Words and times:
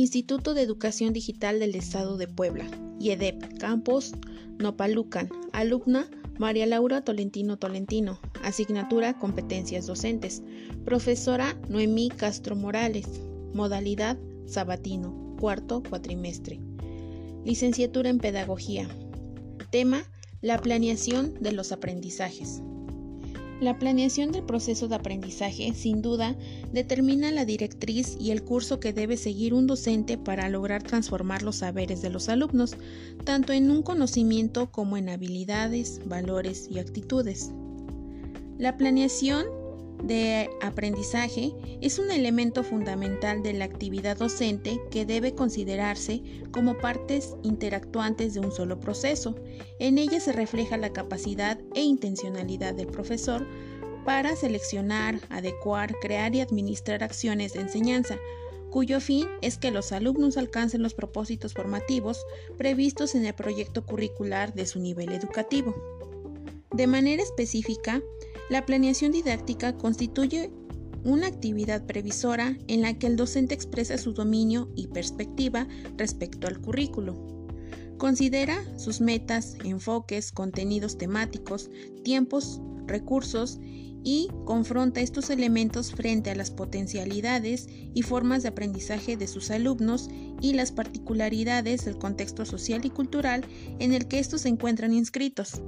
Instituto 0.00 0.54
de 0.54 0.62
Educación 0.62 1.12
Digital 1.12 1.60
del 1.60 1.74
Estado 1.74 2.16
de 2.16 2.26
Puebla, 2.26 2.64
IEDEP, 2.98 3.58
Campos 3.58 4.14
Nopalucan, 4.58 5.28
alumna 5.52 6.08
María 6.38 6.64
Laura 6.64 7.04
Tolentino 7.04 7.58
Tolentino, 7.58 8.18
asignatura 8.42 9.18
Competencias 9.18 9.86
Docentes, 9.86 10.42
profesora 10.86 11.54
Noemí 11.68 12.08
Castro 12.08 12.56
Morales, 12.56 13.06
modalidad 13.52 14.16
Sabatino, 14.46 15.36
cuarto 15.38 15.82
cuatrimestre, 15.82 16.60
licenciatura 17.44 18.08
en 18.08 18.20
Pedagogía, 18.20 18.88
tema 19.70 20.04
La 20.40 20.56
planeación 20.56 21.34
de 21.42 21.52
los 21.52 21.72
aprendizajes. 21.72 22.62
La 23.60 23.78
planeación 23.78 24.32
del 24.32 24.42
proceso 24.42 24.88
de 24.88 24.94
aprendizaje, 24.94 25.74
sin 25.74 26.00
duda, 26.00 26.34
determina 26.72 27.30
la 27.30 27.44
directriz 27.44 28.16
y 28.18 28.30
el 28.30 28.42
curso 28.42 28.80
que 28.80 28.94
debe 28.94 29.18
seguir 29.18 29.52
un 29.52 29.66
docente 29.66 30.16
para 30.16 30.48
lograr 30.48 30.82
transformar 30.82 31.42
los 31.42 31.56
saberes 31.56 32.00
de 32.00 32.08
los 32.08 32.30
alumnos, 32.30 32.76
tanto 33.24 33.52
en 33.52 33.70
un 33.70 33.82
conocimiento 33.82 34.72
como 34.72 34.96
en 34.96 35.10
habilidades, 35.10 36.00
valores 36.06 36.68
y 36.70 36.78
actitudes. 36.78 37.50
La 38.56 38.78
planeación 38.78 39.59
de 40.02 40.50
aprendizaje 40.60 41.52
es 41.80 41.98
un 41.98 42.10
elemento 42.10 42.62
fundamental 42.62 43.42
de 43.42 43.52
la 43.52 43.64
actividad 43.64 44.16
docente 44.16 44.80
que 44.90 45.04
debe 45.04 45.34
considerarse 45.34 46.22
como 46.52 46.78
partes 46.78 47.36
interactuantes 47.42 48.34
de 48.34 48.40
un 48.40 48.52
solo 48.52 48.80
proceso. 48.80 49.34
En 49.78 49.98
ella 49.98 50.20
se 50.20 50.32
refleja 50.32 50.76
la 50.76 50.92
capacidad 50.92 51.58
e 51.74 51.82
intencionalidad 51.82 52.74
del 52.74 52.86
profesor 52.86 53.46
para 54.04 54.34
seleccionar, 54.36 55.20
adecuar, 55.28 55.94
crear 56.00 56.34
y 56.34 56.40
administrar 56.40 57.04
acciones 57.04 57.52
de 57.52 57.60
enseñanza, 57.60 58.18
cuyo 58.70 59.00
fin 59.00 59.28
es 59.42 59.58
que 59.58 59.70
los 59.70 59.92
alumnos 59.92 60.36
alcancen 60.36 60.82
los 60.82 60.94
propósitos 60.94 61.54
formativos 61.54 62.24
previstos 62.56 63.14
en 63.14 63.26
el 63.26 63.34
proyecto 63.34 63.84
curricular 63.84 64.54
de 64.54 64.66
su 64.66 64.80
nivel 64.80 65.12
educativo. 65.12 65.74
De 66.72 66.86
manera 66.86 67.22
específica, 67.22 68.00
la 68.50 68.66
planeación 68.66 69.12
didáctica 69.12 69.78
constituye 69.78 70.50
una 71.04 71.28
actividad 71.28 71.86
previsora 71.86 72.58
en 72.66 72.82
la 72.82 72.98
que 72.98 73.06
el 73.06 73.16
docente 73.16 73.54
expresa 73.54 73.96
su 73.96 74.12
dominio 74.12 74.70
y 74.76 74.88
perspectiva 74.88 75.66
respecto 75.96 76.46
al 76.46 76.60
currículo. 76.60 77.14
Considera 77.96 78.62
sus 78.76 79.00
metas, 79.00 79.56
enfoques, 79.64 80.32
contenidos 80.32 80.98
temáticos, 80.98 81.70
tiempos, 82.02 82.60
recursos 82.86 83.60
y 84.02 84.28
confronta 84.46 85.00
estos 85.00 85.30
elementos 85.30 85.92
frente 85.92 86.30
a 86.30 86.34
las 86.34 86.50
potencialidades 86.50 87.68
y 87.68 88.02
formas 88.02 88.42
de 88.42 88.48
aprendizaje 88.48 89.16
de 89.16 89.28
sus 89.28 89.50
alumnos 89.50 90.08
y 90.40 90.54
las 90.54 90.72
particularidades 90.72 91.84
del 91.84 91.98
contexto 91.98 92.44
social 92.44 92.84
y 92.84 92.90
cultural 92.90 93.44
en 93.78 93.92
el 93.92 94.08
que 94.08 94.18
estos 94.18 94.42
se 94.42 94.48
encuentran 94.48 94.92
inscritos. 94.92 95.62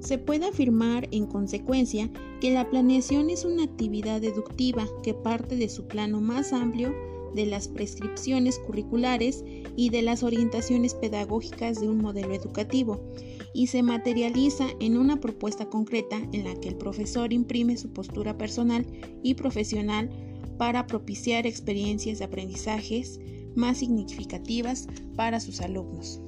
Se 0.00 0.18
puede 0.18 0.48
afirmar, 0.48 1.08
en 1.12 1.26
consecuencia, 1.26 2.10
que 2.40 2.50
la 2.52 2.68
planeación 2.68 3.30
es 3.30 3.44
una 3.44 3.64
actividad 3.64 4.20
deductiva 4.20 4.88
que 5.02 5.14
parte 5.14 5.56
de 5.56 5.68
su 5.68 5.86
plano 5.86 6.20
más 6.20 6.52
amplio 6.52 6.94
de 7.34 7.46
las 7.46 7.68
prescripciones 7.68 8.58
curriculares 8.58 9.44
y 9.76 9.90
de 9.90 10.02
las 10.02 10.22
orientaciones 10.22 10.94
pedagógicas 10.94 11.80
de 11.80 11.88
un 11.88 11.98
modelo 11.98 12.34
educativo 12.34 13.00
y 13.52 13.68
se 13.68 13.82
materializa 13.82 14.66
en 14.80 14.96
una 14.96 15.20
propuesta 15.20 15.66
concreta 15.66 16.16
en 16.32 16.44
la 16.44 16.54
que 16.56 16.68
el 16.68 16.76
profesor 16.76 17.32
imprime 17.32 17.76
su 17.76 17.92
postura 17.92 18.36
personal 18.36 18.86
y 19.22 19.34
profesional 19.34 20.10
para 20.58 20.86
propiciar 20.86 21.46
experiencias 21.46 22.18
de 22.18 22.24
aprendizajes 22.24 23.20
más 23.54 23.78
significativas 23.78 24.88
para 25.16 25.40
sus 25.40 25.60
alumnos. 25.60 26.20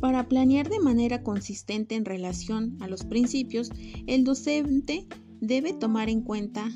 Para 0.00 0.28
planear 0.28 0.68
de 0.68 0.78
manera 0.78 1.22
consistente 1.22 1.94
en 1.94 2.04
relación 2.04 2.76
a 2.80 2.88
los 2.88 3.04
principios, 3.04 3.70
el 4.06 4.24
docente 4.24 5.06
debe 5.40 5.72
tomar 5.72 6.10
en 6.10 6.22
cuenta 6.22 6.70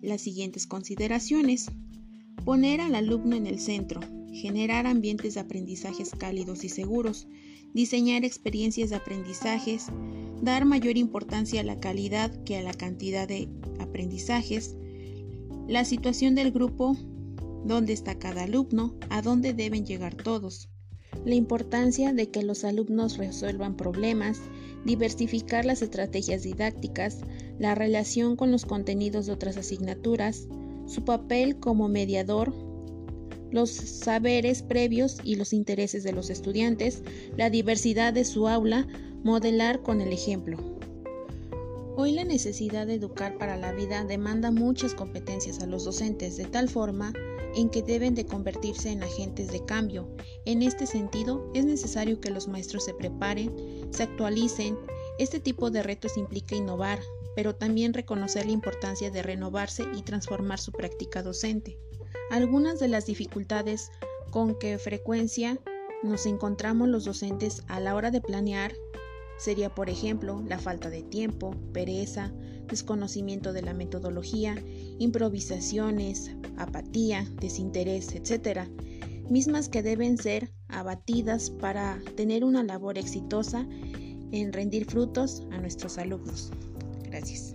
las 0.00 0.20
siguientes 0.20 0.66
consideraciones. 0.66 1.70
Poner 2.44 2.80
al 2.80 2.94
alumno 2.94 3.36
en 3.36 3.46
el 3.46 3.58
centro, 3.58 4.00
generar 4.32 4.86
ambientes 4.86 5.34
de 5.34 5.40
aprendizajes 5.40 6.10
cálidos 6.10 6.64
y 6.64 6.68
seguros, 6.68 7.26
diseñar 7.72 8.24
experiencias 8.24 8.90
de 8.90 8.96
aprendizajes, 8.96 9.86
dar 10.42 10.64
mayor 10.64 10.96
importancia 10.96 11.60
a 11.60 11.64
la 11.64 11.80
calidad 11.80 12.30
que 12.44 12.56
a 12.56 12.62
la 12.62 12.74
cantidad 12.74 13.26
de 13.26 13.48
aprendizajes, 13.80 14.76
la 15.66 15.84
situación 15.84 16.34
del 16.34 16.52
grupo, 16.52 16.96
dónde 17.64 17.94
está 17.94 18.18
cada 18.18 18.44
alumno, 18.44 18.94
a 19.08 19.22
dónde 19.22 19.54
deben 19.54 19.86
llegar 19.86 20.14
todos, 20.14 20.68
la 21.24 21.34
importancia 21.34 22.12
de 22.12 22.28
que 22.30 22.42
los 22.42 22.64
alumnos 22.64 23.16
resuelvan 23.16 23.76
problemas, 23.76 24.40
diversificar 24.84 25.64
las 25.64 25.82
estrategias 25.82 26.42
didácticas, 26.42 27.20
la 27.58 27.74
relación 27.74 28.36
con 28.36 28.50
los 28.50 28.66
contenidos 28.66 29.26
de 29.26 29.32
otras 29.32 29.56
asignaturas, 29.56 30.46
su 30.86 31.04
papel 31.04 31.56
como 31.56 31.88
mediador, 31.88 32.52
los 33.50 33.70
saberes 33.70 34.62
previos 34.62 35.18
y 35.22 35.36
los 35.36 35.52
intereses 35.52 36.02
de 36.02 36.12
los 36.12 36.28
estudiantes, 36.28 37.02
la 37.36 37.50
diversidad 37.50 38.12
de 38.12 38.24
su 38.24 38.48
aula, 38.48 38.86
modelar 39.22 39.80
con 39.80 40.00
el 40.00 40.12
ejemplo. 40.12 40.58
Hoy 41.96 42.10
la 42.10 42.24
necesidad 42.24 42.88
de 42.88 42.94
educar 42.94 43.38
para 43.38 43.56
la 43.56 43.70
vida 43.70 44.02
demanda 44.02 44.50
muchas 44.50 44.94
competencias 44.94 45.60
a 45.60 45.66
los 45.66 45.84
docentes, 45.84 46.36
de 46.36 46.44
tal 46.44 46.68
forma 46.68 47.12
en 47.54 47.70
que 47.70 47.82
deben 47.82 48.16
de 48.16 48.26
convertirse 48.26 48.90
en 48.90 49.04
agentes 49.04 49.52
de 49.52 49.64
cambio. 49.64 50.08
En 50.44 50.62
este 50.62 50.86
sentido, 50.88 51.48
es 51.54 51.64
necesario 51.64 52.20
que 52.20 52.30
los 52.30 52.48
maestros 52.48 52.84
se 52.84 52.94
preparen, 52.94 53.54
se 53.90 54.02
actualicen. 54.02 54.76
Este 55.20 55.38
tipo 55.38 55.70
de 55.70 55.84
retos 55.84 56.16
implica 56.16 56.56
innovar, 56.56 56.98
pero 57.36 57.54
también 57.54 57.94
reconocer 57.94 58.46
la 58.46 58.52
importancia 58.52 59.12
de 59.12 59.22
renovarse 59.22 59.84
y 59.96 60.02
transformar 60.02 60.58
su 60.58 60.72
práctica 60.72 61.22
docente. 61.22 61.78
Algunas 62.32 62.80
de 62.80 62.88
las 62.88 63.06
dificultades 63.06 63.92
con 64.30 64.58
que 64.58 64.78
frecuencia 64.78 65.60
nos 66.02 66.26
encontramos 66.26 66.88
los 66.88 67.04
docentes 67.04 67.62
a 67.68 67.78
la 67.78 67.94
hora 67.94 68.10
de 68.10 68.20
planear 68.20 68.74
sería, 69.38 69.74
por 69.74 69.90
ejemplo, 69.90 70.42
la 70.46 70.58
falta 70.58 70.90
de 70.90 71.02
tiempo, 71.02 71.54
pereza, 71.72 72.32
desconocimiento 72.68 73.52
de 73.52 73.62
la 73.62 73.74
metodología, 73.74 74.56
improvisaciones, 74.98 76.30
apatía, 76.56 77.26
desinterés, 77.40 78.14
etc., 78.14 78.68
mismas 79.28 79.68
que 79.68 79.82
deben 79.82 80.18
ser 80.18 80.52
abatidas 80.68 81.50
para 81.50 81.98
tener 82.16 82.44
una 82.44 82.62
labor 82.62 82.98
exitosa 82.98 83.66
en 84.32 84.52
rendir 84.52 84.84
frutos 84.86 85.46
a 85.50 85.58
nuestros 85.58 85.98
alumnos. 85.98 86.50
Gracias. 87.04 87.54